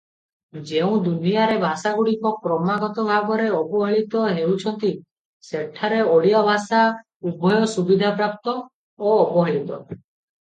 ଯେଉଁ 0.67 0.93
ଦୁନିଆରେ 1.07 1.57
ଭାଷାଗୁଡ଼ିକ 1.63 2.29
କ୍ରମାଗତ 2.45 3.03
ଭାବରେ 3.09 3.49
ଅବହେଳିତ 3.57 4.23
ହେଉଛନ୍ତି 4.37 4.89
ସେଠାରେ 5.49 5.99
ଓଡ଼ିଆ 6.13 6.41
ଭାଷା 6.47 6.79
ଉଭୟ 7.33 7.61
ସୁବିଧାପ୍ରାପ୍ତ 7.75 8.57
ଓ 9.11 9.13
ଅବହେଳିତ। 9.27 9.79